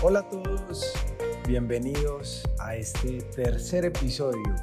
Hola 0.00 0.20
a 0.20 0.28
todos, 0.28 0.92
bienvenidos 1.48 2.48
a 2.60 2.76
este 2.76 3.20
tercer 3.34 3.84
episodio 3.84 4.54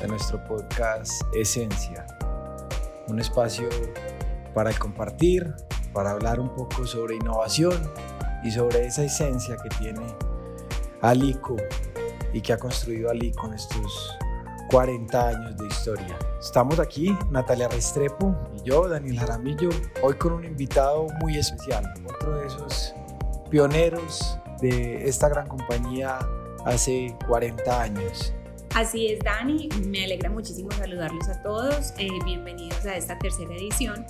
de 0.00 0.08
nuestro 0.08 0.42
podcast 0.42 1.12
Esencia, 1.32 2.04
un 3.06 3.20
espacio 3.20 3.68
para 4.52 4.72
compartir, 4.72 5.54
para 5.92 6.10
hablar 6.10 6.40
un 6.40 6.52
poco 6.56 6.84
sobre 6.88 7.14
innovación 7.14 7.88
y 8.42 8.50
sobre 8.50 8.84
esa 8.86 9.04
esencia 9.04 9.56
que 9.62 9.68
tiene 9.78 10.04
Alico 11.02 11.54
y 12.32 12.40
que 12.40 12.52
ha 12.52 12.58
construido 12.58 13.10
Alico 13.10 13.46
en 13.46 13.54
estos 13.54 14.18
40 14.72 15.28
años 15.28 15.56
de 15.56 15.68
historia. 15.68 16.18
Estamos 16.40 16.80
aquí, 16.80 17.16
Natalia 17.30 17.68
Restrepo 17.68 18.34
y 18.52 18.68
yo, 18.68 18.88
Daniel 18.88 19.20
Jaramillo, 19.20 19.70
hoy 20.02 20.14
con 20.14 20.32
un 20.32 20.44
invitado 20.44 21.06
muy 21.20 21.38
especial, 21.38 21.94
otro 22.08 22.38
de 22.38 22.46
esos 22.48 22.92
pioneros 23.48 24.36
de 24.64 25.06
esta 25.06 25.28
gran 25.28 25.46
compañía 25.46 26.18
hace 26.64 27.14
40 27.28 27.82
años. 27.82 28.32
Así 28.74 29.08
es, 29.08 29.20
Dani. 29.20 29.68
Me 29.86 30.04
alegra 30.04 30.30
muchísimo 30.30 30.70
saludarlos 30.72 31.28
a 31.28 31.42
todos. 31.42 31.92
Eh, 31.98 32.08
bienvenidos 32.24 32.84
a 32.86 32.96
esta 32.96 33.18
tercera 33.18 33.54
edición. 33.54 34.06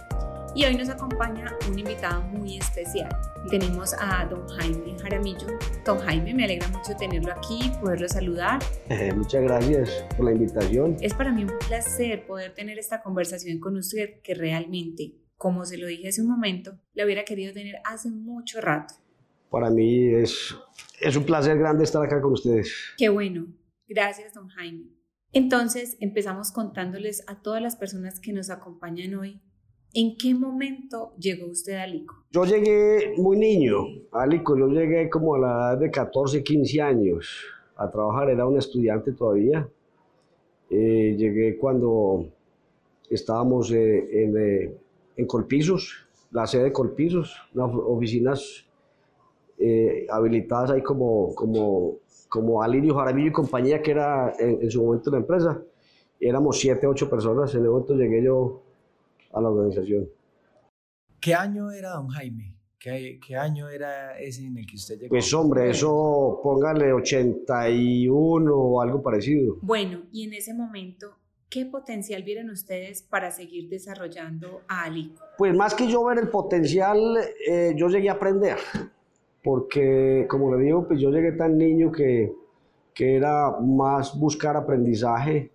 Y 0.54 0.64
hoy 0.64 0.76
nos 0.76 0.88
acompaña 0.88 1.52
un 1.68 1.76
invitado 1.76 2.22
muy 2.22 2.58
especial. 2.58 3.08
Tenemos 3.50 3.92
a 3.98 4.26
don 4.26 4.46
Jaime 4.46 4.96
Jaramillo. 5.02 5.48
Don 5.84 5.98
Jaime, 5.98 6.32
me 6.32 6.44
alegra 6.44 6.68
mucho 6.68 6.94
tenerlo 6.96 7.32
aquí, 7.32 7.72
poderlo 7.80 8.08
saludar. 8.08 8.60
Eh, 8.88 9.12
muchas 9.12 9.42
gracias 9.42 10.04
por 10.16 10.26
la 10.26 10.32
invitación. 10.32 10.96
Es 11.00 11.14
para 11.14 11.32
mí 11.32 11.42
un 11.42 11.58
placer 11.66 12.24
poder 12.26 12.54
tener 12.54 12.78
esta 12.78 13.02
conversación 13.02 13.58
con 13.58 13.76
usted 13.76 14.20
que 14.22 14.34
realmente, 14.34 15.16
como 15.36 15.64
se 15.64 15.76
lo 15.78 15.88
dije 15.88 16.08
hace 16.08 16.22
un 16.22 16.28
momento, 16.28 16.78
la 16.92 17.04
hubiera 17.04 17.24
querido 17.24 17.52
tener 17.52 17.74
hace 17.84 18.08
mucho 18.12 18.60
rato. 18.60 18.94
Para 19.54 19.70
mí 19.70 20.06
es, 20.06 20.52
es 21.00 21.16
un 21.16 21.22
placer 21.24 21.56
grande 21.56 21.84
estar 21.84 22.02
acá 22.02 22.20
con 22.20 22.32
ustedes. 22.32 22.74
Qué 22.98 23.08
bueno. 23.08 23.46
Gracias, 23.86 24.34
don 24.34 24.48
Jaime. 24.48 24.90
Entonces, 25.32 25.96
empezamos 26.00 26.50
contándoles 26.50 27.22
a 27.28 27.40
todas 27.40 27.62
las 27.62 27.76
personas 27.76 28.18
que 28.18 28.32
nos 28.32 28.50
acompañan 28.50 29.14
hoy 29.14 29.40
¿En 29.96 30.16
qué 30.16 30.34
momento 30.34 31.12
llegó 31.20 31.46
usted 31.46 31.74
a 31.74 31.84
Alico? 31.84 32.16
Yo 32.32 32.44
llegué 32.44 33.14
muy 33.16 33.36
niño 33.36 33.76
a 34.10 34.24
Alico, 34.24 34.58
yo 34.58 34.66
llegué 34.66 35.08
como 35.08 35.36
a 35.36 35.38
la 35.38 35.46
edad 35.46 35.78
de 35.78 35.90
14, 35.92 36.42
15 36.42 36.82
años 36.82 37.44
a 37.76 37.88
trabajar, 37.88 38.28
era 38.28 38.44
un 38.44 38.58
estudiante 38.58 39.12
todavía. 39.12 39.68
Eh, 40.68 41.14
llegué 41.16 41.56
cuando 41.58 42.26
estábamos 43.08 43.70
eh, 43.70 44.24
en, 44.24 44.36
eh, 44.36 44.76
en, 45.16 45.26
Colpisos, 45.28 46.08
la 46.32 46.48
sede 46.48 46.64
de 46.64 46.72
Colpisos, 46.72 47.32
unas 47.54 47.70
oficinas 47.72 48.66
habilitadas 50.10 50.72
ahí 50.72 50.82
como, 50.82 51.34
como, 51.34 51.98
como 52.28 52.62
Alirio 52.62 52.94
Jaramillo 52.94 53.28
y 53.28 53.32
compañía, 53.32 53.82
que 53.82 53.92
era 53.92 54.34
en, 54.38 54.62
en 54.62 54.70
su 54.70 54.84
momento 54.84 55.10
la 55.10 55.18
empresa. 55.18 55.62
Éramos 56.20 56.58
7, 56.58 56.86
8 56.86 57.10
personas, 57.10 57.54
en 57.54 57.62
el 57.62 57.70
momento 57.70 57.94
llegué 57.94 58.22
yo 58.22 58.62
a 59.32 59.40
la 59.40 59.50
organización. 59.50 60.08
¿Qué 61.20 61.34
año 61.34 61.70
era 61.70 61.90
don 61.90 62.08
Jaime? 62.08 62.54
¿Qué, 62.78 63.18
¿Qué, 63.26 63.34
año 63.34 63.70
era 63.70 64.18
ese 64.18 64.44
en 64.44 64.58
el 64.58 64.66
que 64.66 64.76
usted 64.76 64.96
llegó? 64.98 65.08
Pues 65.08 65.32
hombre, 65.32 65.70
eso 65.70 66.38
póngale 66.42 66.92
81 66.92 68.54
o 68.54 68.82
algo 68.82 69.02
parecido. 69.02 69.56
Bueno, 69.62 70.02
y 70.12 70.24
en 70.24 70.34
ese 70.34 70.52
momento, 70.52 71.16
¿qué 71.48 71.64
potencial 71.64 72.22
vieron 72.24 72.50
ustedes 72.50 73.02
para 73.02 73.30
seguir 73.30 73.70
desarrollando 73.70 74.60
a 74.68 74.84
Alico? 74.84 75.22
Pues 75.38 75.56
más 75.56 75.74
que 75.74 75.88
yo 75.88 76.04
ver 76.04 76.18
el 76.18 76.28
potencial, 76.28 77.16
eh, 77.48 77.72
yo 77.74 77.88
llegué 77.88 78.10
a 78.10 78.12
aprender, 78.12 78.58
porque 79.44 80.26
como 80.26 80.56
le 80.56 80.64
digo, 80.64 80.88
pues 80.88 80.98
yo 80.98 81.10
llegué 81.10 81.32
tan 81.32 81.58
niño 81.58 81.92
que, 81.92 82.32
que 82.94 83.14
era 83.14 83.50
más 83.60 84.18
buscar 84.18 84.56
aprendizaje 84.56 85.52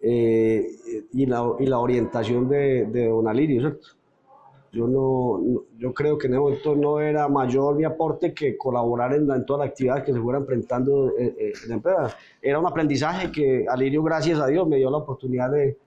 eh, 0.00 0.66
y, 1.12 1.24
la, 1.24 1.52
y, 1.60 1.66
la, 1.66 1.78
orientación 1.78 2.48
de, 2.48 2.86
de 2.86 3.06
don 3.06 3.28
Alirio, 3.28 3.60
¿cierto? 3.60 3.88
Yo, 4.72 4.88
no, 4.88 5.62
yo 5.78 5.94
creo 5.94 6.18
que 6.18 6.26
en 6.26 6.32
ese 6.32 6.40
momento 6.40 6.74
no 6.74 7.00
era 7.00 7.28
mayor 7.28 7.76
mi 7.76 7.84
aporte 7.84 8.34
que 8.34 8.58
colaborar 8.58 9.14
en, 9.14 9.30
en 9.30 9.46
todas 9.46 9.60
las 9.60 9.68
actividades 9.68 10.02
que 10.02 10.12
se 10.12 10.20
fueran 10.20 10.42
enfrentando 10.42 11.16
en, 11.16 11.36
en, 11.38 11.68
la 11.68 11.74
empresa. 11.74 12.16
Era 12.42 12.58
un 12.58 12.66
aprendizaje 12.66 13.30
que 13.30 13.64
Alirio, 13.68 14.02
gracias 14.02 14.40
a 14.40 14.48
Dios, 14.48 14.66
me 14.66 14.78
dio 14.78 14.90
la 14.90 14.96
oportunidad 14.96 15.52
de, 15.52 15.78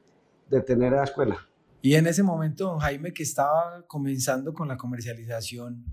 de 0.50 0.62
tener 0.62 0.94
en 0.94 1.00
la 1.00 1.04
escuela. 1.04 1.38
Y 1.82 1.96
en 1.96 2.08
ese 2.08 2.24
momento, 2.24 2.68
don 2.68 2.80
Jaime, 2.80 3.12
que 3.12 3.24
estaba 3.24 3.84
comenzando 3.86 4.54
con 4.54 4.70
la 4.70 4.78
comercialización, 4.78 5.84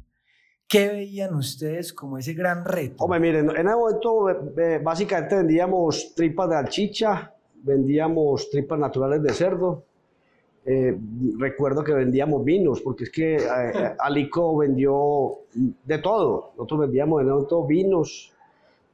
¿qué 0.69 0.89
veían 0.89 1.35
ustedes 1.35 1.93
como 1.93 2.19
ese 2.19 2.35
gran 2.35 2.65
reto? 2.65 3.05
Hombre, 3.05 3.21
miren, 3.21 3.51
en 3.51 3.67
ese 3.69 3.77
momento 3.77 4.31
eh, 4.31 4.81
básicamente 4.83 5.37
vendíamos 5.37 6.15
tripas 6.15 6.49
de 6.51 6.57
alchicha, 6.57 7.35
vendíamos 7.63 8.51
tripas 8.51 8.79
naturales 8.79 9.23
de 9.23 9.33
cerdo. 9.33 9.85
Eh, 10.67 10.99
recuerdo 11.39 11.85
que 11.85 11.93
vendíamos 11.93 12.43
vinos, 12.43 12.81
porque 12.81 13.05
es 13.05 13.11
que 13.11 13.37
eh, 13.37 13.95
Alico 13.99 14.57
vendió 14.57 15.41
de 15.53 15.99
todo. 15.99 16.53
Nosotros 16.57 16.81
vendíamos 16.81 17.23
de 17.23 17.47
todo 17.47 17.67
vinos, 17.67 18.33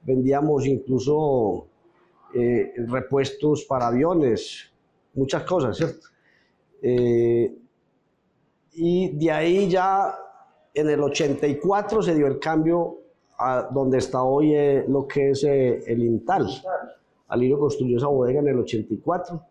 vendíamos 0.02 0.66
incluso 0.66 1.66
eh, 2.34 2.72
repuestos 2.88 3.64
para 3.64 3.88
aviones, 3.88 4.72
muchas 5.14 5.44
cosas, 5.44 5.76
¿cierto? 5.76 6.08
y 8.72 9.18
de 9.18 9.30
ahí 9.30 9.68
ya 9.68 10.14
en 10.74 10.88
el 10.88 11.00
84 11.00 12.02
se 12.02 12.14
dio 12.14 12.26
el 12.26 12.38
cambio 12.38 12.98
a 13.38 13.68
donde 13.72 13.98
está 13.98 14.22
hoy 14.22 14.54
lo 14.86 15.06
que 15.06 15.30
es 15.30 15.44
el 15.44 16.02
Intal. 16.02 16.46
Alirio 17.28 17.58
construyó 17.58 17.96
esa 17.96 18.08
bodega 18.08 18.40
en 18.40 18.48
el 18.48 18.58
84 18.58 19.42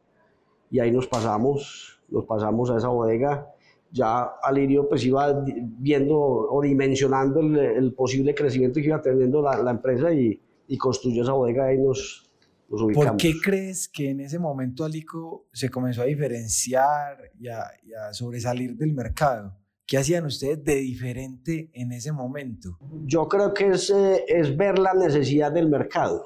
y 0.72 0.80
ahí 0.80 0.92
nos 0.92 1.08
pasamos, 1.08 2.00
nos 2.10 2.26
pasamos 2.26 2.70
a 2.70 2.78
esa 2.78 2.90
bodega. 2.90 3.48
Ya 3.92 4.22
Alirio 4.44 4.88
pues 4.88 5.04
iba 5.06 5.44
viendo 5.44 6.20
o 6.20 6.62
dimensionando 6.62 7.40
el, 7.40 7.94
posible 7.94 8.36
crecimiento 8.36 8.80
que 8.80 8.88
iba 8.88 9.02
teniendo 9.02 9.42
la, 9.42 9.58
la 9.64 9.72
empresa 9.72 10.14
y, 10.14 10.40
y, 10.68 10.78
construyó 10.78 11.24
esa 11.24 11.34
bodega 11.34 11.74
y 11.74 11.80
nos, 11.80 12.30
nos 12.70 12.82
ubicamos. 12.84 13.10
¿Por 13.10 13.18
qué 13.18 13.34
crees 13.44 13.90
que 13.90 14.12
en 14.12 14.20
ese 14.20 14.38
momento 14.38 14.86
Alico 14.86 15.48
se 15.52 15.70
comenzó 15.70 16.04
a 16.04 16.06
diferenciar 16.06 17.32
y 17.40 17.48
a, 17.48 17.64
y 17.84 17.94
a 17.94 18.14
sobresalir 18.14 18.76
del 18.76 18.94
mercado? 18.94 19.59
¿Qué 19.90 19.98
hacían 19.98 20.24
ustedes 20.28 20.64
de 20.64 20.76
diferente 20.76 21.72
en 21.74 21.92
ese 21.92 22.12
momento? 22.12 22.78
Yo 23.08 23.28
creo 23.28 23.56
que 23.56 23.70
es, 23.70 23.90
eh, 23.90 24.24
es 24.28 24.56
ver 24.56 24.78
la 24.78 24.94
necesidad 24.94 25.52
del 25.52 25.68
mercado 25.68 26.26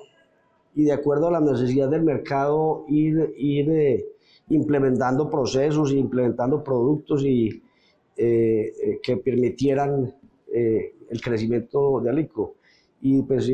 y 0.75 0.83
de 0.83 0.91
acuerdo 0.91 1.29
a 1.29 1.31
la 1.31 1.39
necesidad 1.39 1.87
del 1.87 2.03
mercado 2.03 2.83
ir, 2.89 3.33
ir 3.37 3.71
eh, 3.71 4.05
implementando 4.49 5.29
procesos, 5.29 5.93
implementando 5.93 6.61
productos 6.61 7.23
y, 7.23 7.63
eh, 8.17 8.99
que 9.01 9.15
permitieran 9.15 10.13
el 10.51 11.21
crecimiento 11.21 12.01
de 12.01 12.09
Alico. 12.09 12.55
Y 13.01 13.21
pues 13.21 13.49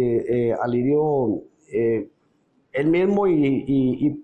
Alirio, 0.60 1.44
él 1.72 2.88
mismo 2.88 3.28
y, 3.28 4.24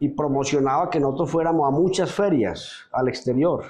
y, 0.00 0.08
promocionaba 0.08 0.90
que 0.90 0.98
nosotros 0.98 1.30
fuéramos 1.30 1.68
a 1.68 1.70
muchas 1.70 2.12
ferias 2.12 2.88
al 2.92 3.08
exterior, 3.08 3.64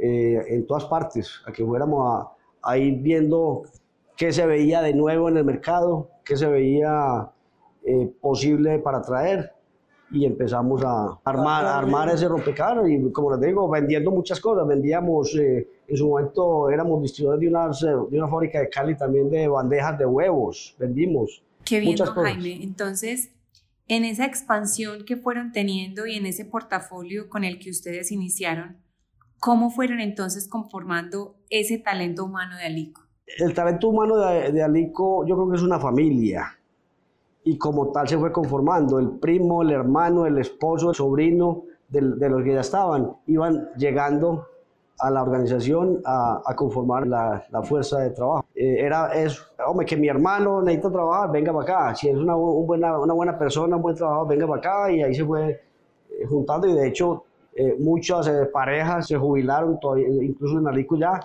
en 0.00 0.66
todas 0.66 0.84
partes, 0.84 1.42
a 1.46 1.52
que 1.52 1.64
fuéramos 1.64 2.06
a, 2.06 2.70
a 2.70 2.78
ir 2.78 3.00
viendo 3.02 3.64
qué 4.16 4.32
se 4.32 4.44
veía 4.46 4.82
de 4.82 4.94
nuevo 4.94 5.28
en 5.28 5.36
el 5.36 5.44
mercado, 5.44 6.10
qué 6.24 6.36
se 6.36 6.46
veía 6.46 7.30
eh, 7.84 8.12
posible 8.20 8.80
para 8.80 9.00
traer 9.00 9.52
y 10.10 10.24
empezamos 10.24 10.82
a 10.84 11.18
armar, 11.24 11.64
armar 11.64 12.08
ese 12.10 12.28
rompecabezas 12.28 12.90
y 12.90 13.12
como 13.12 13.30
les 13.34 13.40
digo, 13.40 13.68
vendiendo 13.68 14.10
muchas 14.10 14.40
cosas, 14.40 14.66
vendíamos, 14.66 15.34
eh, 15.36 15.68
en 15.86 15.96
su 15.96 16.08
momento 16.08 16.68
éramos 16.68 17.00
distribuidores 17.00 17.40
de 17.40 17.48
una, 17.48 18.08
de 18.10 18.18
una 18.18 18.28
fábrica 18.28 18.60
de 18.60 18.68
Cali 18.68 18.96
también 18.96 19.30
de 19.30 19.46
bandejas 19.48 19.98
de 19.98 20.04
huevos, 20.04 20.74
vendimos. 20.78 21.42
Qué 21.64 21.78
bien, 21.78 21.92
muchas 21.92 22.10
Jaime. 22.10 22.62
Entonces, 22.62 23.30
en 23.86 24.04
esa 24.04 24.26
expansión 24.26 25.04
que 25.04 25.16
fueron 25.16 25.52
teniendo 25.52 26.06
y 26.06 26.16
en 26.16 26.26
ese 26.26 26.44
portafolio 26.44 27.28
con 27.28 27.44
el 27.44 27.58
que 27.58 27.70
ustedes 27.70 28.10
iniciaron, 28.10 28.76
¿cómo 29.40 29.70
fueron 29.70 30.00
entonces 30.00 30.48
conformando 30.48 31.36
ese 31.50 31.78
talento 31.78 32.24
humano 32.24 32.56
de 32.56 32.64
Alico? 32.64 33.02
El 33.38 33.54
talento 33.54 33.88
humano 33.88 34.16
de, 34.16 34.52
de 34.52 34.62
Alico 34.62 35.26
yo 35.26 35.36
creo 35.36 35.50
que 35.50 35.56
es 35.56 35.62
una 35.62 35.78
familia 35.78 36.58
y 37.44 37.56
como 37.56 37.90
tal 37.92 38.08
se 38.08 38.18
fue 38.18 38.32
conformando. 38.32 38.98
El 38.98 39.18
primo, 39.18 39.62
el 39.62 39.70
hermano, 39.70 40.26
el 40.26 40.38
esposo, 40.38 40.90
el 40.90 40.94
sobrino 40.94 41.64
de, 41.88 42.00
de 42.16 42.28
los 42.28 42.42
que 42.42 42.52
ya 42.52 42.60
estaban 42.60 43.12
iban 43.26 43.70
llegando 43.76 44.46
a 45.00 45.10
la 45.10 45.22
organización 45.22 46.00
a, 46.04 46.42
a 46.44 46.56
conformar 46.56 47.06
la, 47.06 47.44
la, 47.50 47.62
fuerza 47.62 48.00
de 48.00 48.10
trabajo. 48.10 48.44
Eh, 48.54 48.76
era 48.80 49.12
eso, 49.14 49.44
hombre, 49.66 49.86
que 49.86 49.96
mi 49.96 50.08
hermano 50.08 50.60
necesita 50.60 50.90
trabajar, 50.90 51.30
venga 51.30 51.52
para 51.52 51.62
acá. 51.62 51.94
Si 51.94 52.08
es 52.08 52.16
una, 52.16 52.34
un 52.36 52.66
buena, 52.66 52.98
una 52.98 53.14
buena 53.14 53.38
persona, 53.38 53.76
un 53.76 53.82
buen 53.82 53.94
trabajo, 53.94 54.26
venga 54.26 54.46
para 54.46 54.58
acá. 54.58 54.92
Y 54.92 55.02
ahí 55.02 55.14
se 55.14 55.24
fue 55.24 55.50
eh, 55.50 56.26
juntando 56.28 56.66
y 56.66 56.72
de 56.72 56.88
hecho 56.88 57.24
eh, 57.58 57.74
muchas 57.76 58.28
eh, 58.28 58.46
parejas 58.52 59.08
se 59.08 59.16
jubilaron, 59.16 59.80
todavía, 59.80 60.06
incluso 60.22 60.60
en 60.60 60.68
Alico 60.68 60.96
ya. 60.96 61.20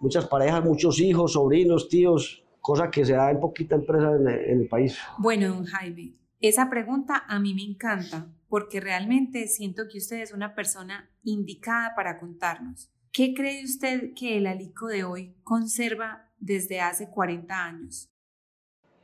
Muchas 0.00 0.26
parejas, 0.26 0.64
muchos 0.64 0.98
hijos, 0.98 1.34
sobrinos, 1.34 1.90
tíos, 1.90 2.42
cosa 2.62 2.90
que 2.90 3.04
se 3.04 3.12
da 3.12 3.30
en 3.30 3.38
poquita 3.38 3.74
empresa 3.74 4.16
en, 4.16 4.28
en 4.28 4.60
el 4.62 4.68
país. 4.68 4.98
Bueno, 5.18 5.48
don 5.48 5.64
Jaime, 5.66 6.14
esa 6.40 6.70
pregunta 6.70 7.24
a 7.28 7.38
mí 7.38 7.52
me 7.52 7.64
encanta 7.64 8.28
porque 8.48 8.80
realmente 8.80 9.46
siento 9.46 9.82
que 9.92 9.98
usted 9.98 10.22
es 10.22 10.32
una 10.32 10.54
persona 10.54 11.10
indicada 11.22 11.94
para 11.94 12.18
contarnos. 12.18 12.90
¿Qué 13.12 13.34
cree 13.34 13.62
usted 13.62 14.14
que 14.14 14.38
el 14.38 14.46
Alico 14.46 14.86
de 14.86 15.04
hoy 15.04 15.34
conserva 15.44 16.30
desde 16.38 16.80
hace 16.80 17.10
40 17.10 17.62
años? 17.62 18.08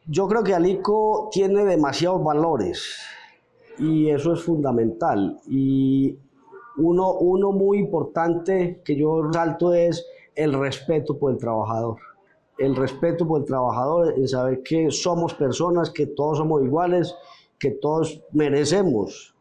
Yo 0.06 0.26
creo 0.28 0.42
que 0.42 0.54
Alico 0.54 1.28
tiene 1.30 1.64
demasiados 1.64 2.24
valores 2.24 3.02
y 3.78 4.08
eso 4.08 4.32
es 4.32 4.42
fundamental. 4.42 5.40
Y 5.46 6.18
uno, 6.76 7.14
uno 7.14 7.52
muy 7.52 7.78
importante 7.78 8.82
que 8.84 8.96
yo 8.96 9.22
resalto 9.22 9.74
es 9.74 10.04
el 10.34 10.52
respeto 10.52 11.18
por 11.18 11.32
el 11.32 11.38
trabajador. 11.38 11.98
El 12.58 12.76
respeto 12.76 13.26
por 13.26 13.40
el 13.40 13.46
trabajador, 13.46 14.14
en 14.16 14.28
saber 14.28 14.62
que 14.62 14.90
somos 14.90 15.34
personas, 15.34 15.90
que 15.90 16.06
todos 16.06 16.38
somos 16.38 16.62
iguales, 16.62 17.14
que 17.58 17.72
todos 17.72 18.22
merecemos 18.32 19.34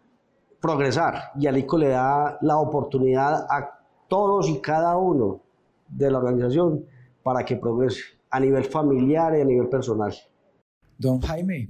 progresar. 0.59 1.31
Y 1.39 1.47
Alico 1.47 1.77
le 1.77 1.89
da 1.89 2.37
la 2.41 2.57
oportunidad 2.57 3.45
a 3.49 3.79
todos 4.07 4.49
y 4.49 4.61
cada 4.61 4.97
uno 4.97 5.41
de 5.87 6.09
la 6.09 6.19
organización 6.19 6.85
para 7.21 7.43
que 7.43 7.57
progrese 7.57 8.01
a 8.29 8.39
nivel 8.39 8.63
familiar 8.63 9.35
y 9.37 9.41
a 9.41 9.45
nivel 9.45 9.69
personal. 9.69 10.13
Don 10.97 11.21
Jaime, 11.21 11.67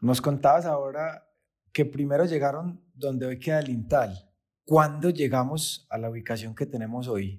nos 0.00 0.20
contabas 0.20 0.66
ahora 0.66 1.26
que 1.72 1.84
primero 1.84 2.24
llegaron 2.26 2.80
donde 2.94 3.26
hoy 3.26 3.38
queda 3.38 3.60
el 3.60 3.70
Intal. 3.70 4.33
¿Cuándo 4.66 5.10
llegamos 5.10 5.86
a 5.90 5.98
la 5.98 6.08
ubicación 6.08 6.54
que 6.54 6.64
tenemos 6.64 7.06
hoy? 7.06 7.38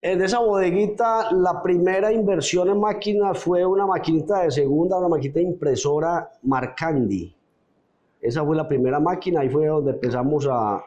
En 0.00 0.22
esa 0.22 0.38
bodeguita, 0.38 1.30
la 1.32 1.62
primera 1.62 2.10
inversión 2.10 2.70
en 2.70 2.80
máquinas 2.80 3.38
fue 3.38 3.66
una 3.66 3.86
maquinita 3.86 4.44
de 4.44 4.50
segunda, 4.50 4.96
una 4.98 5.08
maquinita 5.08 5.40
impresora 5.40 6.30
Marcandi. 6.42 7.36
Esa 8.18 8.42
fue 8.42 8.56
la 8.56 8.66
primera 8.66 8.98
máquina, 8.98 9.40
ahí 9.40 9.50
fue 9.50 9.66
donde 9.66 9.90
empezamos 9.90 10.48
a, 10.50 10.82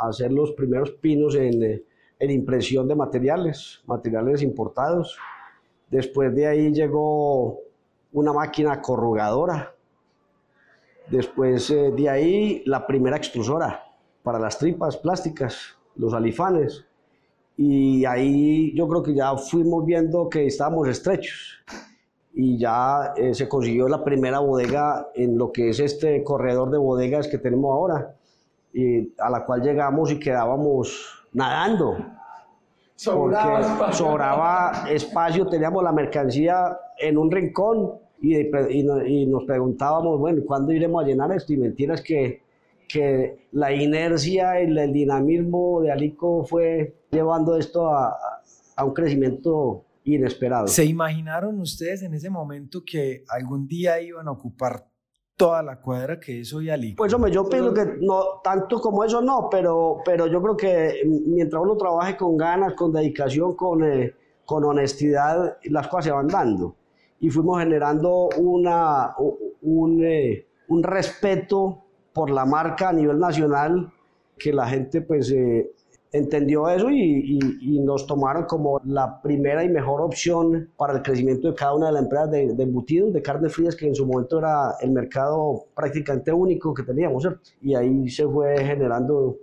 hacer 0.00 0.32
los 0.32 0.50
primeros 0.52 0.90
pinos 0.92 1.36
en, 1.36 1.80
en 2.18 2.30
impresión 2.30 2.88
de 2.88 2.96
materiales, 2.96 3.82
materiales 3.86 4.42
importados. 4.42 5.16
Después 5.88 6.34
de 6.34 6.48
ahí 6.48 6.72
llegó 6.72 7.60
una 8.12 8.32
máquina 8.32 8.82
corrugadora. 8.82 9.72
Después 11.08 11.70
eh, 11.70 11.92
de 11.92 12.08
ahí 12.08 12.62
la 12.66 12.84
primera 12.84 13.16
extrusora 13.16 13.89
para 14.22 14.38
las 14.38 14.58
tripas 14.58 14.96
plásticas, 14.96 15.76
los 15.96 16.12
alifanes. 16.14 16.84
Y 17.56 18.04
ahí 18.04 18.74
yo 18.74 18.88
creo 18.88 19.02
que 19.02 19.14
ya 19.14 19.36
fuimos 19.36 19.84
viendo 19.84 20.28
que 20.28 20.46
estábamos 20.46 20.88
estrechos. 20.88 21.62
Y 22.32 22.58
ya 22.58 23.12
eh, 23.16 23.34
se 23.34 23.48
consiguió 23.48 23.88
la 23.88 24.04
primera 24.04 24.38
bodega 24.38 25.08
en 25.14 25.36
lo 25.36 25.50
que 25.50 25.70
es 25.70 25.80
este 25.80 26.22
corredor 26.22 26.70
de 26.70 26.78
bodegas 26.78 27.26
que 27.28 27.38
tenemos 27.38 27.72
ahora, 27.72 28.14
y 28.72 29.12
a 29.18 29.28
la 29.30 29.44
cual 29.44 29.62
llegamos 29.62 30.12
y 30.12 30.18
quedábamos 30.18 31.26
nadando. 31.32 31.96
Sobraba 32.94 33.50
porque 33.52 33.66
espacio. 33.66 34.06
sobraba 34.06 34.84
espacio, 34.90 35.46
teníamos 35.48 35.82
la 35.82 35.90
mercancía 35.90 36.78
en 36.98 37.18
un 37.18 37.30
rincón 37.30 37.94
y, 38.20 38.36
y, 38.36 38.86
y 39.06 39.26
nos 39.26 39.44
preguntábamos, 39.44 40.18
bueno, 40.18 40.42
¿cuándo 40.46 40.72
iremos 40.72 41.02
a 41.02 41.06
llenar 41.06 41.32
esto? 41.32 41.52
Y 41.52 41.56
mentiras 41.56 42.00
que, 42.02 42.42
que 42.90 43.48
la 43.52 43.72
inercia 43.72 44.60
y 44.62 44.66
el 44.66 44.92
dinamismo 44.92 45.80
de 45.82 45.92
Alico 45.92 46.44
fue 46.44 47.04
llevando 47.10 47.56
esto 47.56 47.88
a, 47.88 48.16
a 48.76 48.84
un 48.84 48.92
crecimiento 48.92 49.84
inesperado. 50.04 50.66
¿Se 50.66 50.84
imaginaron 50.84 51.60
ustedes 51.60 52.02
en 52.02 52.14
ese 52.14 52.30
momento 52.30 52.82
que 52.84 53.24
algún 53.28 53.66
día 53.66 54.00
iban 54.00 54.26
a 54.28 54.32
ocupar 54.32 54.86
toda 55.36 55.62
la 55.62 55.80
cuadra 55.80 56.18
que 56.18 56.40
es 56.40 56.52
hoy 56.52 56.70
Alico? 56.70 56.96
Pues 56.96 57.12
hombre, 57.14 57.30
yo 57.30 57.48
pienso 57.48 57.72
que 57.72 57.84
no, 58.00 58.40
tanto 58.42 58.80
como 58.80 59.04
eso 59.04 59.20
no, 59.20 59.48
pero, 59.50 59.98
pero 60.04 60.26
yo 60.26 60.42
creo 60.42 60.56
que 60.56 61.02
mientras 61.26 61.62
uno 61.62 61.76
trabaje 61.76 62.16
con 62.16 62.36
ganas, 62.36 62.74
con 62.74 62.92
dedicación, 62.92 63.54
con, 63.54 63.84
eh, 63.84 64.14
con 64.44 64.64
honestidad, 64.64 65.58
las 65.64 65.88
cosas 65.88 66.06
se 66.06 66.10
van 66.12 66.26
dando. 66.26 66.76
Y 67.20 67.28
fuimos 67.28 67.60
generando 67.60 68.30
una, 68.38 69.14
un, 69.60 70.02
eh, 70.02 70.46
un 70.68 70.82
respeto 70.82 71.84
por 72.20 72.28
la 72.28 72.44
marca 72.44 72.90
a 72.90 72.92
nivel 72.92 73.18
nacional, 73.18 73.90
que 74.38 74.52
la 74.52 74.68
gente 74.68 75.00
pues 75.00 75.30
eh, 75.30 75.70
entendió 76.12 76.68
eso 76.68 76.90
y, 76.90 77.00
y, 77.00 77.38
y, 77.62 77.80
nos 77.80 78.06
tomaron 78.06 78.44
como 78.44 78.78
la 78.84 79.22
primera 79.22 79.64
y 79.64 79.70
mejor 79.70 80.02
opción 80.02 80.68
para 80.76 80.98
el 80.98 81.02
crecimiento 81.02 81.48
de 81.48 81.54
cada 81.54 81.74
una 81.74 81.86
de 81.86 81.92
las 81.92 82.02
empresas 82.02 82.30
de, 82.30 82.52
de 82.52 82.62
embutidos, 82.62 83.14
de 83.14 83.22
carnes 83.22 83.54
frías, 83.54 83.74
que 83.74 83.86
en 83.86 83.94
su 83.94 84.04
momento 84.04 84.38
era 84.38 84.74
el 84.82 84.90
mercado 84.90 85.64
prácticamente 85.74 86.30
único 86.30 86.74
que 86.74 86.82
teníamos, 86.82 87.22
¿cierto? 87.22 87.40
Y 87.62 87.74
ahí 87.74 88.06
se 88.10 88.28
fue 88.28 88.62
generando 88.62 89.38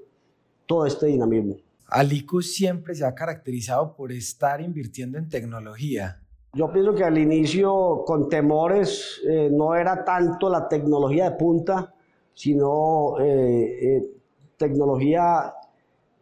todo 0.68 0.86
este 0.86 1.08
dinamismo. 1.08 1.56
Alico 1.88 2.44
siempre 2.44 2.94
se 2.94 3.08
ha 3.08 3.16
caracterizado 3.16 3.96
por 3.96 4.12
estar 4.12 4.62
invirtiendo 4.62 5.18
en 5.18 5.30
tecnología. 5.30 6.22
Yo 6.54 6.72
pienso 6.72 6.94
que 6.94 7.04
al 7.04 7.18
inicio, 7.18 8.04
con 8.06 8.30
temores, 8.30 9.20
eh, 9.28 9.50
no 9.52 9.74
era 9.74 10.06
tanto 10.06 10.48
la 10.48 10.68
tecnología 10.68 11.32
de 11.32 11.38
punta, 11.38 11.96
sino 12.38 13.20
eh, 13.20 13.96
eh, 13.98 14.12
tecnología 14.58 15.52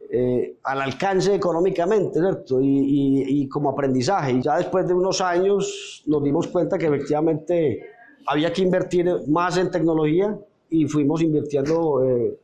eh, 0.09 0.59
al 0.63 0.81
alcance 0.81 1.35
económicamente, 1.35 2.21
¿cierto? 2.21 2.61
Y, 2.61 2.67
y, 2.67 3.41
y, 3.41 3.49
como 3.49 3.71
aprendizaje. 3.71 4.31
Y 4.31 4.41
ya 4.41 4.55
después 4.55 4.87
de 4.87 4.93
unos 4.93 5.19
años 5.19 6.03
nos 6.07 6.23
dimos 6.23 6.47
cuenta 6.47 6.77
que 6.77 6.85
efectivamente 6.85 7.83
había 8.27 8.53
que 8.53 8.61
invertir 8.61 9.11
más 9.27 9.57
en 9.57 9.69
tecnología 9.69 10.39
y 10.69 10.85
fuimos 10.85 11.21
invirtiendo 11.21 12.05
eh, 12.05 12.39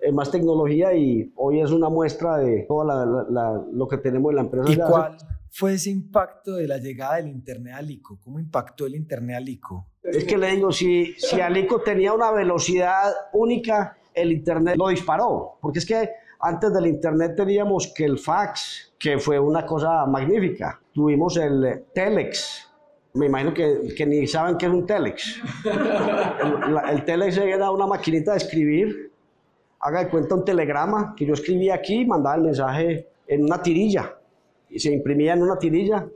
en 0.00 0.14
más 0.14 0.30
tecnología 0.30 0.94
y 0.94 1.30
hoy 1.36 1.60
es 1.60 1.72
una 1.72 1.90
muestra 1.90 2.38
de 2.38 2.64
todo 2.66 2.84
la, 2.84 3.04
la, 3.04 3.26
la, 3.28 3.64
lo 3.70 3.86
que 3.86 3.98
tenemos 3.98 4.30
en 4.30 4.36
la 4.36 4.42
empresa. 4.42 4.72
¿Y 4.72 4.76
cuál 4.76 5.18
fue 5.50 5.74
ese 5.74 5.90
impacto 5.90 6.54
de 6.54 6.66
la 6.66 6.78
llegada 6.78 7.16
del 7.16 7.28
Internet 7.28 7.74
a 7.74 7.78
Alico? 7.78 8.18
¿Cómo 8.24 8.40
impactó 8.40 8.86
el 8.86 8.94
Internet 8.94 9.34
a 9.34 9.38
Alico? 9.38 9.89
Es 10.02 10.24
que 10.24 10.38
le 10.38 10.52
digo, 10.52 10.72
si, 10.72 11.12
si 11.18 11.40
Alico 11.40 11.82
tenía 11.82 12.12
una 12.12 12.30
velocidad 12.30 13.12
única, 13.32 13.96
el 14.14 14.32
Internet 14.32 14.76
lo 14.76 14.88
disparó, 14.88 15.58
porque 15.60 15.78
es 15.78 15.86
que 15.86 16.08
antes 16.40 16.72
del 16.72 16.86
Internet 16.86 17.34
teníamos 17.36 17.92
que 17.94 18.04
el 18.06 18.18
fax, 18.18 18.94
que 18.98 19.18
fue 19.18 19.38
una 19.38 19.66
cosa 19.66 20.06
magnífica. 20.06 20.80
Tuvimos 20.92 21.36
el 21.36 21.84
Telex. 21.94 22.66
Me 23.12 23.26
imagino 23.26 23.52
que, 23.52 23.92
que 23.96 24.06
ni 24.06 24.26
saben 24.26 24.56
qué 24.56 24.66
es 24.66 24.72
un 24.72 24.86
Telex. 24.86 25.42
El, 26.90 27.04
Telex 27.04 27.36
era 27.36 27.70
una 27.70 27.86
maquinita 27.86 28.32
de 28.32 28.38
escribir. 28.38 29.12
Haga 29.80 30.04
de 30.04 30.10
cuenta 30.10 30.34
un 30.34 30.44
telegrama 30.44 31.14
que 31.16 31.26
yo 31.26 31.34
escribía 31.34 31.74
aquí 31.74 32.04
mandaba 32.04 32.36
el 32.36 32.42
mensaje 32.42 33.08
en 33.26 33.44
una 33.44 33.60
tirilla. 33.62 34.14
Y 34.68 34.78
se 34.78 34.92
imprimía 34.92 35.34
en 35.34 35.42
una 35.42 35.58
tirilla 35.58 36.06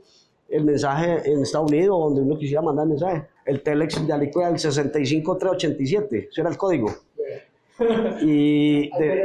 el 0.49 0.63
mensaje 0.63 1.29
en 1.31 1.41
Estados 1.41 1.71
Unidos, 1.71 1.99
donde 1.99 2.21
uno 2.21 2.37
quisiera 2.37 2.61
mandar 2.61 2.85
el 2.85 2.89
mensaje. 2.89 3.27
El 3.45 3.61
Telex 3.61 4.05
de 4.05 4.13
Alico 4.13 4.41
era 4.41 4.49
el 4.49 4.59
65387, 4.59 6.29
ese 6.31 6.41
era 6.41 6.49
el 6.49 6.57
código. 6.57 6.91
Y 8.21 8.89
de, 8.97 9.23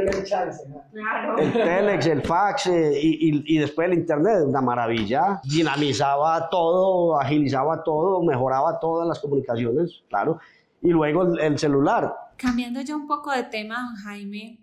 el 1.39 1.53
telex, 1.53 2.05
el 2.07 2.21
fax 2.21 2.67
eh, 2.67 2.99
y, 3.01 3.29
y, 3.29 3.43
y, 3.55 3.57
después 3.59 3.87
el 3.87 3.93
internet, 3.93 4.43
una 4.45 4.61
maravilla. 4.61 5.39
Dinamizaba 5.45 6.49
todo, 6.49 7.17
agilizaba 7.19 7.81
todo, 7.81 8.21
mejoraba 8.23 8.77
todas 8.79 9.07
las 9.07 9.19
comunicaciones, 9.19 10.03
claro. 10.09 10.39
Y 10.81 10.89
luego 10.89 11.23
el, 11.23 11.39
el 11.39 11.57
celular. 11.57 12.13
Cambiando 12.35 12.81
ya 12.81 12.95
un 12.95 13.07
poco 13.07 13.31
de 13.31 13.43
tema, 13.43 13.75
don 13.83 13.95
Jaime, 14.03 14.59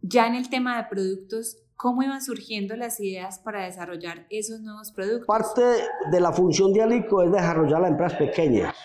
ya 0.00 0.26
en 0.26 0.36
el 0.36 0.48
tema 0.48 0.78
de 0.78 0.84
productos, 0.88 1.58
¿cómo 1.80 2.02
iban 2.02 2.20
surgiendo 2.20 2.76
las 2.76 3.00
ideas 3.00 3.38
para 3.38 3.64
desarrollar 3.64 4.26
esos 4.28 4.60
nuevos 4.60 4.92
productos? 4.92 5.26
Parte 5.26 5.62
de 6.10 6.20
la 6.20 6.30
función 6.30 6.74
de 6.74 6.82
Alico 6.82 7.22
es 7.22 7.32
desarrollar 7.32 7.80
las 7.80 7.90
empresas 7.92 8.18
pequeñas. 8.18 8.76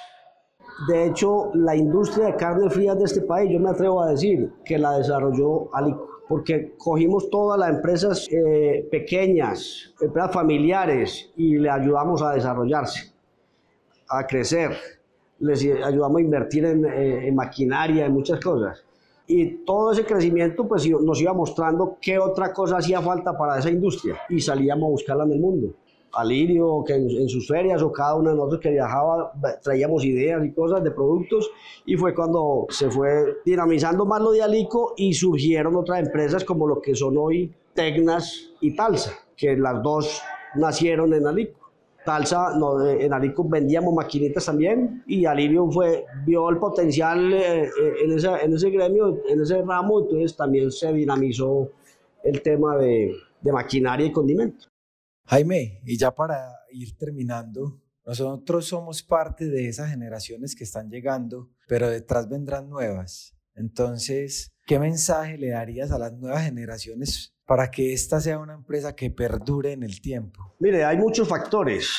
De 0.88 1.06
hecho, 1.06 1.52
la 1.54 1.76
industria 1.76 2.28
de 2.28 2.36
carne 2.36 2.70
fría 2.70 2.96
de 2.96 3.04
este 3.04 3.22
país, 3.22 3.52
yo 3.52 3.60
me 3.60 3.70
atrevo 3.70 4.02
a 4.02 4.12
decir 4.12 4.50
que 4.64 4.78
la 4.78 4.98
desarrolló 4.98 5.74
Alico, 5.76 6.22
porque 6.30 6.76
cogimos 6.78 7.30
todas 7.30 7.60
las 7.60 7.70
empresas 7.70 8.28
eh, 8.32 8.88
pequeñas, 8.90 9.94
empresas 10.00 10.32
familiares, 10.32 11.32
y 11.36 11.58
le 11.58 11.70
ayudamos 11.70 12.22
a 12.22 12.32
desarrollarse, 12.32 13.14
a 14.08 14.26
crecer, 14.26 14.72
les 15.40 15.66
ayudamos 15.84 16.18
a 16.18 16.22
invertir 16.22 16.66
en, 16.66 16.86
eh, 16.86 17.28
en 17.28 17.36
maquinaria, 17.36 18.06
en 18.06 18.14
muchas 18.14 18.40
cosas. 18.40 18.86
Y 19.28 19.66
todo 19.66 19.92
ese 19.92 20.06
crecimiento 20.06 20.68
pues, 20.68 20.88
nos 20.88 21.22
iba 21.22 21.34
mostrando 21.34 21.98
qué 22.02 22.20
otra 22.20 22.54
cosa 22.54 22.78
hacía 22.78 23.02
falta 23.02 23.38
para 23.38 23.58
esa 23.58 23.72
industria, 23.72 24.20
y 24.30 24.40
salíamos 24.40 24.88
a 24.88 24.92
buscarla 24.92 25.24
en 25.24 25.32
el 25.32 25.40
mundo. 25.40 25.74
Alirio, 26.14 26.84
que 26.86 26.94
en, 26.94 27.10
en, 27.10 27.28
sus 27.28 27.48
ferias 27.48 27.82
o 27.82 27.92
cada 27.92 28.16
uno 28.16 28.30
de 28.30 28.38
nosotros 28.38 28.62
que 28.62 28.72
viajaba 28.72 29.34
traíamos 29.62 30.06
ideas 30.06 30.46
y 30.46 30.54
cosas 30.54 30.82
de 30.82 30.92
productos 30.92 31.52
y 31.86 31.98
fue 31.98 32.16
cuando 32.16 32.68
se 32.70 32.90
fue 32.90 33.40
dinamizando 33.44 34.06
más 34.06 34.22
lo 34.22 34.32
de 34.32 34.42
Alico 34.42 34.94
y 34.96 35.14
surgieron 35.14 35.76
otras 35.76 36.00
empresas 36.00 36.46
como 36.46 36.68
lo 36.68 36.80
que 36.80 36.96
son 36.96 37.18
hoy 37.18 37.54
Tecnas 37.74 38.54
y 38.62 38.74
Talsa, 38.76 39.12
que 39.36 39.58
las 39.58 39.84
dos 39.84 40.22
nacieron 40.56 41.14
en 41.14 41.28
Alico. 41.28 41.65
Talsa, 42.06 42.56
no, 42.58 42.88
en 42.88 43.12
Alico 43.12 43.48
vendíamos 43.48 43.94
maquinitas 43.94 44.46
también 44.46 45.04
y 45.08 45.26
Alirio 45.26 45.70
fue, 45.72 46.06
vio 46.26 46.50
el 46.50 46.58
potencial 46.58 47.34
en, 47.34 48.12
ese, 48.12 48.30
en 48.44 48.54
ese 48.54 48.70
gremio, 48.70 49.22
en 49.28 49.42
ese 49.42 49.62
ramo, 49.62 50.02
entonces 50.02 50.36
también 50.38 50.72
se 50.72 50.94
dinamizó 50.94 51.72
el 52.24 52.42
tema 52.42 52.78
de, 52.78 53.16
de 53.42 53.52
maquinaria 53.52 54.06
y 54.06 54.12
condimento. 54.12 54.68
Jaime, 55.26 55.82
y 55.86 55.98
ya 55.98 56.12
para 56.14 56.52
ir 56.72 56.96
terminando, 56.98 57.82
nosotros 58.06 58.68
somos 58.68 59.02
parte 59.02 59.50
de 59.50 59.68
esas 59.68 59.90
generaciones 59.90 60.56
que 60.56 60.64
están 60.64 60.90
llegando, 60.90 61.50
pero 61.68 61.90
detrás 61.90 62.30
vendrán 62.30 62.70
nuevas. 62.70 63.36
Entonces, 63.56 64.54
¿qué 64.68 64.78
mensaje 64.78 65.38
le 65.38 65.50
darías 65.50 65.92
a 65.92 65.98
las 65.98 66.14
nuevas 66.14 66.44
generaciones 66.44 67.35
para 67.46 67.70
que 67.70 67.94
esta 67.94 68.20
sea 68.20 68.40
una 68.40 68.54
empresa 68.54 68.96
que 68.96 69.10
perdure 69.12 69.74
en 69.74 69.84
el 69.84 70.02
tiempo? 70.02 70.54
Mire, 70.60 70.84
hay 70.84 70.98
muchos 70.98 71.28
factores. 71.28 71.90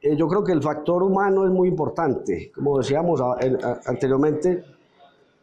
Eh, 0.00 0.16
yo 0.16 0.28
creo 0.28 0.44
que 0.44 0.52
el 0.52 0.62
factor 0.62 1.02
humano 1.02 1.44
es 1.44 1.50
muy 1.50 1.68
importante. 1.68 2.50
Como 2.54 2.78
decíamos 2.78 3.20
anteriormente, 3.86 4.64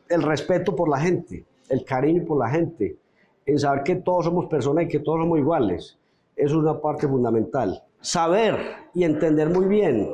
el 0.09 0.21
respeto 0.21 0.75
por 0.75 0.89
la 0.89 0.99
gente, 0.99 1.45
el 1.69 1.83
cariño 1.83 2.23
por 2.25 2.39
la 2.39 2.49
gente, 2.49 2.97
en 3.45 3.59
saber 3.59 3.83
que 3.83 3.95
todos 3.95 4.25
somos 4.25 4.45
personas 4.45 4.85
y 4.85 4.87
que 4.87 4.99
todos 4.99 5.19
somos 5.19 5.39
iguales. 5.39 5.97
Eso 6.35 6.55
es 6.55 6.61
una 6.61 6.79
parte 6.79 7.07
fundamental 7.07 7.83
saber 8.03 8.57
y 8.93 9.05
entender 9.05 9.49
muy 9.49 9.65
bien 9.65 10.09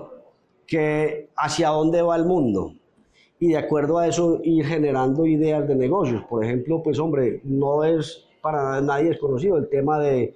que 0.67 1.29
hacia 1.35 1.69
dónde 1.69 2.03
va 2.03 2.15
el 2.15 2.25
mundo 2.25 2.73
y 3.39 3.49
de 3.49 3.57
acuerdo 3.57 3.97
a 3.97 4.07
eso 4.07 4.39
ir 4.43 4.63
generando 4.65 5.25
ideas 5.25 5.67
de 5.67 5.75
negocios. 5.75 6.23
Por 6.29 6.45
ejemplo, 6.45 6.83
pues 6.83 6.99
hombre, 6.99 7.41
no 7.43 7.83
es 7.83 8.27
para 8.41 8.81
nadie 8.81 9.09
desconocido 9.09 9.57
el 9.57 9.69
tema 9.69 9.99
de, 9.99 10.35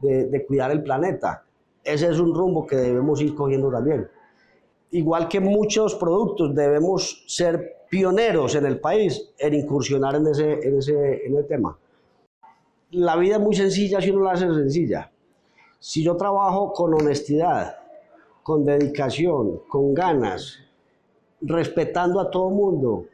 de, 0.00 0.46
cuidar 0.46 0.70
el 0.70 0.82
planeta. 0.82 1.44
Ese 1.82 2.08
es 2.08 2.18
un 2.18 2.34
rumbo 2.34 2.66
que 2.66 2.76
debemos 2.76 3.20
ir 3.20 3.34
cogiendo 3.34 3.70
también. 3.70 4.08
Igual 4.90 5.28
que 5.28 5.40
muchos 5.40 5.94
productos, 5.94 6.54
debemos 6.54 7.24
ser 7.26 7.76
pioneros 7.90 8.54
en 8.54 8.66
el 8.66 8.80
país 8.80 9.30
en 9.38 9.54
incursionar 9.54 10.16
en 10.16 10.26
ese, 10.26 10.52
en 10.66 10.78
ese, 10.78 11.26
en 11.26 11.36
ese 11.36 11.44
tema. 11.44 11.76
La 12.90 13.16
vida 13.16 13.36
es 13.36 13.40
muy 13.40 13.54
sencilla 13.54 14.00
si 14.00 14.10
uno 14.10 14.24
la 14.24 14.32
hace 14.32 14.46
sencilla. 14.52 15.10
Si 15.78 16.02
yo 16.02 16.16
trabajo 16.16 16.72
con 16.72 16.94
honestidad, 16.94 17.76
con 18.42 18.64
dedicación, 18.64 19.60
con 19.68 19.94
ganas, 19.94 20.58
respetando 21.40 22.20
a 22.20 22.30
todo 22.30 22.48
el 22.48 22.54
mundo, 22.54 23.04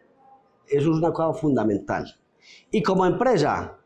eso 0.66 0.90
es 0.90 0.96
una 0.96 1.12
cosa 1.12 1.38
fundamental. 1.38 2.06
Y 2.70 2.82
como 2.82 3.04
empresa, 3.04 3.76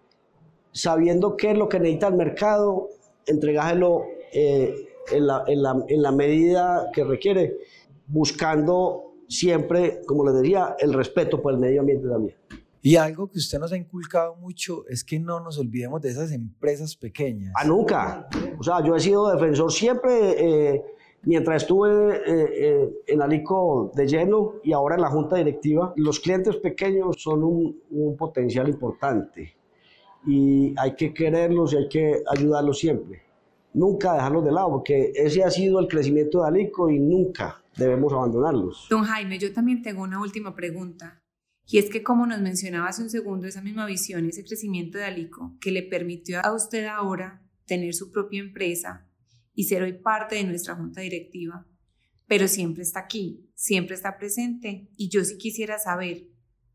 sabiendo 0.73 1.37
qué 1.37 1.53
es 1.53 1.59
lo 1.59 1.69
que 1.69 1.81
necesita 1.81 2.09
el 2.09 2.15
mercado, 2.15 2.89
entregárselo 3.27 4.05
eh, 4.33 4.75
en, 5.13 5.27
la, 5.27 5.45
en, 5.47 5.63
la, 5.63 5.85
en 5.89 6.03
la 6.03 6.13
medida 6.13 6.91
que 6.93 7.05
requiere, 7.05 7.59
buscando 8.07 9.09
siempre, 9.29 10.01
como 10.07 10.25
les 10.25 10.35
decía, 10.41 10.77
el 10.79 10.93
respeto 10.93 11.41
por 11.41 11.53
el 11.53 11.59
medio 11.59 11.81
ambiente 11.81 12.09
también. 12.09 12.37
Y 12.81 12.97
algo 12.97 13.29
que 13.29 13.39
usted 13.39 13.59
nos 13.59 13.73
ha 13.73 13.77
inculcado 13.77 14.37
mucho 14.37 14.85
es 14.89 15.05
que 15.05 15.19
no 15.19 15.41
nos 15.41 15.59
olvidemos 15.59 16.01
de 16.01 16.11
esas 16.11 16.33
empresas 16.33 16.97
pequeñas. 16.97 17.53
Ah, 17.57 17.65
nunca. 17.65 18.29
O 18.59 18.63
sea, 18.63 18.83
yo 18.85 18.95
he 18.95 19.01
sido 19.01 19.31
defensor 19.31 19.73
siempre, 19.73 20.73
eh, 20.75 20.85
mientras 21.23 21.63
estuve 21.63 22.17
eh, 22.17 22.23
eh, 22.27 22.91
en 23.09 23.21
Alico 23.21 23.91
de 23.95 24.07
lleno 24.07 24.55
y 24.63 24.73
ahora 24.73 24.95
en 24.95 25.03
la 25.03 25.11
junta 25.11 25.37
directiva, 25.37 25.93
los 25.97 26.21
clientes 26.21 26.57
pequeños 26.57 27.17
son 27.21 27.43
un, 27.43 27.81
un 27.91 28.17
potencial 28.17 28.69
importante 28.69 29.55
y 30.27 30.75
hay 30.79 30.95
que 30.95 31.13
quererlos 31.13 31.73
y 31.73 31.77
hay 31.77 31.89
que 31.89 32.23
ayudarlos 32.35 32.79
siempre. 32.79 33.23
Nunca 33.75 34.15
dejarlos 34.15 34.45
de 34.45 34.53
lado, 34.53 34.71
porque 34.71 35.13
ese 35.15 35.45
ha 35.45 35.51
sido 35.51 35.79
el 35.79 35.89
crecimiento 35.89 36.43
de 36.43 36.49
Alico 36.49 36.91
y 36.91 36.99
nunca 36.99 37.63
debemos 37.77 38.13
abandonarlos. 38.13 38.87
Don 38.91 39.05
Jaime, 39.05 39.39
yo 39.39 39.53
también 39.53 39.83
tengo 39.83 40.03
una 40.03 40.21
última 40.21 40.55
pregunta. 40.55 41.23
Y 41.71 41.79
es 41.79 41.91
que, 41.91 42.03
como 42.03 42.27
nos 42.27 42.41
mencionaba 42.41 42.89
hace 42.89 43.03
un 43.03 43.11
segundo, 43.11 43.47
esa 43.47 43.61
misma 43.61 43.87
visión, 43.87 44.27
ese 44.27 44.43
crecimiento 44.43 44.97
de 44.97 45.05
Alico, 45.05 45.57
que 45.61 45.71
le 45.71 45.83
permitió 45.83 46.41
a 46.43 46.55
usted 46.55 46.87
ahora 46.87 47.43
tener 47.67 47.95
su 47.95 48.11
propia 48.11 48.41
empresa 48.41 49.07
y 49.55 49.65
ser 49.65 49.83
hoy 49.83 49.93
parte 49.93 50.37
de 50.37 50.45
nuestra 50.45 50.75
junta 50.77 51.03
directiva, 51.03 51.67
pero 52.27 52.49
siempre 52.49 52.83
está 52.83 53.01
aquí, 53.01 53.51
siempre 53.55 53.95
está 53.95 54.17
presente. 54.17 54.89
Y 54.97 55.11
yo 55.11 55.23
sí 55.25 55.37
quisiera 55.37 55.79
saber, 55.79 56.27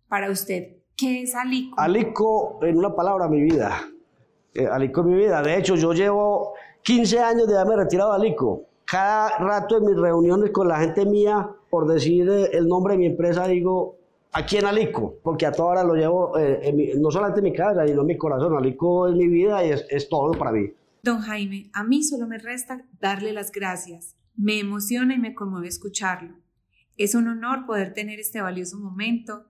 para 0.08 0.30
usted, 0.30 0.83
¿qué 1.04 1.22
es 1.22 1.36
Alico? 1.36 1.80
Alico, 1.80 2.60
en 2.62 2.78
una 2.78 2.96
palabra, 2.96 3.28
mi 3.28 3.42
vida. 3.42 3.90
Eh, 4.54 4.68
Alico 4.68 5.02
es 5.02 5.08
mi 5.08 5.16
vida. 5.16 5.42
De 5.42 5.58
hecho, 5.58 5.76
yo 5.76 5.94
llevo 5.94 6.54
15 6.84 7.20
años 7.20 7.48
de 7.48 7.58
haberme 7.58 7.84
retirado 7.84 8.12
de 8.12 8.18
Alico. 8.18 8.68
Cada 8.86 9.38
rato 9.38 9.78
en 9.78 9.86
mis 9.86 9.98
reuniones 9.98 10.52
con 10.52 10.68
la 10.68 10.80
gente 10.80 11.06
mía, 11.06 11.50
por 11.70 11.88
decir 11.88 12.30
eh, 12.30 12.50
el 12.54 12.68
nombre 12.68 12.94
de 12.94 13.00
mi 13.00 13.06
empresa, 13.08 13.48
digo, 13.48 13.98
aquí 14.32 14.58
en 14.58 14.66
Alico, 14.66 15.16
porque 15.24 15.46
a 15.46 15.52
toda 15.52 15.70
hora 15.70 15.84
lo 15.84 15.96
llevo, 15.96 16.38
eh, 16.38 16.94
no 16.98 17.12
solamente 17.12 17.40
en 17.40 17.46
mi 17.46 17.54
casa, 17.54 17.86
sino 17.86 18.02
en 18.02 18.08
mi 18.08 18.18
corazón. 18.18 18.56
Alico 18.56 19.08
es 19.08 19.16
mi 19.16 19.28
vida 19.28 19.66
y 19.66 19.72
es, 19.72 19.86
es 19.90 20.08
todo 20.08 20.32
para 20.32 20.52
mí. 20.52 20.72
Don 21.04 21.20
Jaime, 21.20 21.70
a 21.74 21.84
mí 21.84 22.04
solo 22.04 22.28
me 22.28 22.38
resta 22.38 22.86
darle 23.00 23.34
las 23.34 23.52
gracias. 23.52 24.16
Me 24.36 24.60
emociona 24.60 25.14
y 25.16 25.20
me 25.20 25.36
conmueve 25.36 25.68
escucharlo. 25.68 26.36
Es 26.96 27.16
un 27.16 27.28
honor 27.28 27.66
poder 27.66 27.94
tener 27.94 28.20
este 28.20 28.42
valioso 28.42 28.78
momento. 28.78 29.46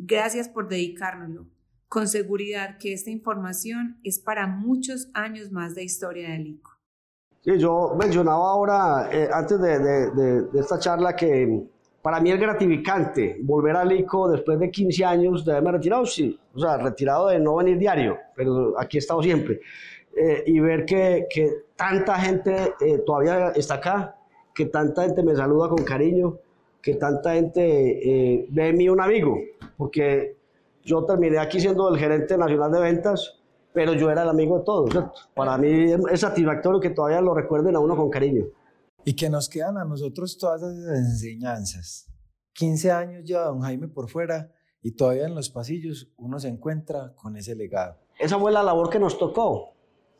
Gracias 0.00 0.48
por 0.48 0.68
dedicárnoslo. 0.68 1.46
Con 1.88 2.08
seguridad 2.08 2.78
que 2.78 2.92
esta 2.92 3.10
información 3.10 3.98
es 4.02 4.18
para 4.18 4.46
muchos 4.46 5.08
años 5.14 5.52
más 5.52 5.74
de 5.74 5.84
historia 5.84 6.28
de 6.28 6.34
Alico. 6.34 6.72
Sí, 7.42 7.58
yo 7.58 7.94
mencionaba 7.98 8.50
ahora, 8.50 9.10
eh, 9.12 9.28
antes 9.32 9.60
de, 9.60 9.78
de, 9.78 10.42
de, 10.42 10.60
esta 10.60 10.78
charla, 10.78 11.14
que 11.14 11.66
para 12.00 12.18
mí 12.18 12.32
es 12.32 12.40
gratificante 12.40 13.36
volver 13.42 13.76
al 13.76 13.92
ICO 13.92 14.30
después 14.30 14.58
de 14.58 14.70
15 14.70 15.04
años 15.04 15.44
de 15.44 15.52
haberme 15.52 15.72
retirado, 15.72 16.06
sí, 16.06 16.38
o 16.54 16.58
sea, 16.58 16.78
retirado 16.78 17.28
de 17.28 17.38
no 17.38 17.56
venir 17.56 17.78
diario, 17.78 18.16
pero 18.34 18.78
aquí 18.80 18.96
he 18.96 19.00
estado 19.00 19.22
siempre. 19.22 19.60
Eh, 20.16 20.44
y 20.46 20.60
ver 20.60 20.86
que, 20.86 21.26
que 21.28 21.50
tanta 21.76 22.14
gente 22.16 22.74
eh, 22.80 22.98
todavía 23.04 23.48
está 23.50 23.74
acá, 23.74 24.16
que 24.54 24.66
tanta 24.66 25.02
gente 25.04 25.22
me 25.22 25.34
saluda 25.34 25.68
con 25.68 25.84
cariño, 25.84 26.38
que 26.84 26.96
tanta 26.96 27.32
gente 27.32 27.62
eh, 27.62 28.46
ve 28.50 28.68
en 28.68 28.76
mí 28.76 28.90
un 28.90 29.00
amigo, 29.00 29.38
porque 29.78 30.36
yo 30.82 31.06
terminé 31.06 31.38
aquí 31.38 31.58
siendo 31.58 31.88
el 31.88 31.98
gerente 31.98 32.36
nacional 32.36 32.70
de 32.70 32.80
ventas, 32.80 33.40
pero 33.72 33.94
yo 33.94 34.10
era 34.10 34.22
el 34.22 34.28
amigo 34.28 34.58
de 34.58 34.64
todos, 34.64 34.90
¿cierto? 34.90 35.14
Para 35.34 35.56
mí 35.56 35.92
es 36.12 36.20
satisfactorio 36.20 36.80
que 36.80 36.90
todavía 36.90 37.22
lo 37.22 37.32
recuerden 37.34 37.74
a 37.74 37.80
uno 37.80 37.96
con 37.96 38.10
cariño. 38.10 38.44
Y 39.02 39.16
que 39.16 39.30
nos 39.30 39.48
quedan 39.48 39.78
a 39.78 39.84
nosotros 39.86 40.36
todas 40.36 40.62
esas 40.62 40.98
enseñanzas. 40.98 42.06
15 42.52 42.92
años 42.92 43.22
ya 43.24 43.44
don 43.44 43.62
Jaime 43.62 43.88
por 43.88 44.10
fuera 44.10 44.52
y 44.82 44.92
todavía 44.92 45.24
en 45.24 45.34
los 45.34 45.48
pasillos 45.48 46.12
uno 46.18 46.38
se 46.38 46.48
encuentra 46.48 47.14
con 47.16 47.36
ese 47.38 47.54
legado. 47.54 47.96
Esa 48.18 48.38
fue 48.38 48.52
la 48.52 48.62
labor 48.62 48.90
que 48.90 48.98
nos 48.98 49.18
tocó. 49.18 49.72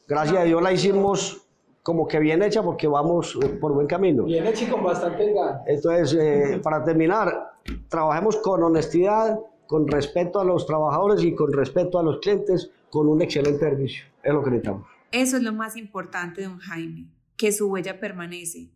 Gracias 0.08 0.38
a 0.38 0.44
Dios 0.44 0.62
la 0.62 0.72
hicimos 0.72 1.46
como 1.84 2.08
que 2.08 2.18
bien 2.18 2.42
hecha 2.42 2.64
porque 2.64 2.88
vamos 2.88 3.38
eh, 3.40 3.48
por 3.60 3.72
buen 3.72 3.86
camino. 3.86 4.24
Bien 4.24 4.44
hecha 4.44 4.64
y 4.64 4.66
con 4.66 4.82
bastante 4.82 5.32
ganas. 5.32 5.62
Entonces, 5.68 6.18
eh, 6.20 6.60
para 6.60 6.82
terminar, 6.82 7.52
trabajemos 7.88 8.38
con 8.38 8.64
honestidad, 8.64 9.38
con 9.68 9.86
respeto 9.86 10.40
a 10.40 10.44
los 10.44 10.66
trabajadores 10.66 11.22
y 11.22 11.32
con 11.36 11.52
respeto 11.52 12.00
a 12.00 12.02
los 12.02 12.18
clientes, 12.18 12.72
con 12.90 13.08
un 13.08 13.22
excelente 13.22 13.60
servicio. 13.60 14.04
Es 14.24 14.32
lo 14.32 14.42
que 14.42 14.50
necesitamos. 14.50 14.88
Eso 15.12 15.36
es 15.36 15.44
lo 15.44 15.52
más 15.52 15.76
importante, 15.76 16.42
don 16.42 16.58
Jaime 16.58 17.14
que 17.36 17.52
su 17.52 17.68
huella 17.68 18.00
permanece 18.00 18.70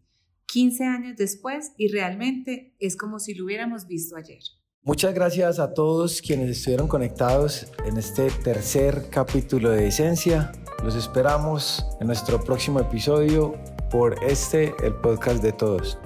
15 0.46 0.84
años 0.84 1.16
después 1.16 1.72
y 1.76 1.88
realmente 1.88 2.74
es 2.78 2.96
como 2.96 3.18
si 3.18 3.34
lo 3.34 3.44
hubiéramos 3.44 3.86
visto 3.86 4.16
ayer. 4.16 4.42
Muchas 4.84 5.12
gracias 5.12 5.58
a 5.58 5.74
todos 5.74 6.22
quienes 6.22 6.48
estuvieron 6.50 6.88
conectados 6.88 7.66
en 7.84 7.98
este 7.98 8.30
tercer 8.30 9.10
capítulo 9.10 9.70
de 9.70 9.88
Esencia. 9.88 10.52
Los 10.82 10.94
esperamos 10.94 11.84
en 12.00 12.06
nuestro 12.06 12.42
próximo 12.42 12.80
episodio 12.80 13.54
por 13.90 14.22
este, 14.24 14.74
el 14.82 14.94
podcast 14.94 15.42
de 15.42 15.52
todos. 15.52 15.98